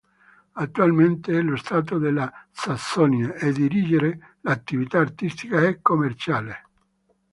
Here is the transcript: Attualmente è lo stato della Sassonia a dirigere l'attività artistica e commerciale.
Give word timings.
Attualmente 0.55 1.31
è 1.37 1.43
lo 1.43 1.55
stato 1.55 1.99
della 1.99 2.47
Sassonia 2.49 3.35
a 3.37 3.51
dirigere 3.51 4.37
l'attività 4.41 4.97
artistica 4.97 5.61
e 5.67 5.79
commerciale. 5.79 6.67